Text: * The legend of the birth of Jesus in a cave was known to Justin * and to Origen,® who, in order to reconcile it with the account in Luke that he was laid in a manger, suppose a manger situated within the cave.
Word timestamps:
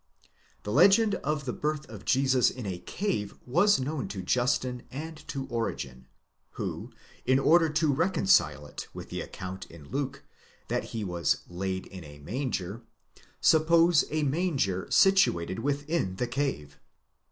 * 0.33 0.63
The 0.63 0.71
legend 0.71 1.13
of 1.23 1.45
the 1.45 1.53
birth 1.53 1.87
of 1.87 2.05
Jesus 2.05 2.49
in 2.49 2.65
a 2.65 2.79
cave 2.79 3.37
was 3.45 3.79
known 3.79 4.07
to 4.07 4.23
Justin 4.23 4.81
* 4.87 4.91
and 4.91 5.15
to 5.27 5.45
Origen,® 5.45 6.05
who, 6.53 6.91
in 7.23 7.37
order 7.37 7.69
to 7.69 7.93
reconcile 7.93 8.65
it 8.65 8.87
with 8.95 9.09
the 9.11 9.21
account 9.21 9.67
in 9.67 9.87
Luke 9.89 10.23
that 10.69 10.85
he 10.85 11.03
was 11.03 11.43
laid 11.47 11.85
in 11.85 12.03
a 12.03 12.17
manger, 12.17 12.81
suppose 13.41 14.03
a 14.09 14.23
manger 14.23 14.87
situated 14.89 15.59
within 15.59 16.15
the 16.15 16.25
cave. 16.25 16.79